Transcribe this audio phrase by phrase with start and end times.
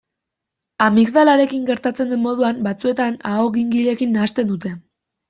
[0.85, 4.73] Amigdalarekin gertatzen den moduan, batzuetan aho-gingilekin nahasten dute.